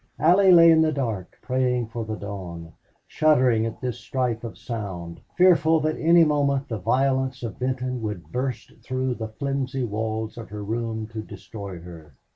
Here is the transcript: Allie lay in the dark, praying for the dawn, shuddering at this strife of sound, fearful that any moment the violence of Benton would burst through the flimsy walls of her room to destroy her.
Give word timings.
Allie 0.17 0.51
lay 0.51 0.71
in 0.71 0.81
the 0.81 0.91
dark, 0.91 1.37
praying 1.43 1.89
for 1.89 2.03
the 2.03 2.15
dawn, 2.15 2.73
shuddering 3.05 3.67
at 3.67 3.81
this 3.81 3.99
strife 3.99 4.43
of 4.43 4.57
sound, 4.57 5.21
fearful 5.37 5.79
that 5.81 5.95
any 5.99 6.23
moment 6.23 6.69
the 6.69 6.79
violence 6.79 7.43
of 7.43 7.59
Benton 7.59 8.01
would 8.01 8.31
burst 8.31 8.73
through 8.81 9.13
the 9.13 9.27
flimsy 9.27 9.83
walls 9.83 10.39
of 10.39 10.49
her 10.49 10.63
room 10.63 11.05
to 11.09 11.21
destroy 11.21 11.79
her. 11.81 12.15